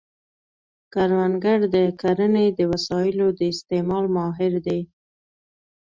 کروندګر 0.93 1.59
د 1.75 1.77
کرنې 2.01 2.47
د 2.57 2.59
وسایلو 2.71 3.27
د 3.39 3.41
استعمال 3.53 4.05
ماهر 4.15 4.53
دی 4.65 4.81